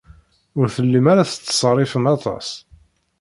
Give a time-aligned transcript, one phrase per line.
[0.59, 2.47] Ur tellim ara tettṣerrifem aṭas.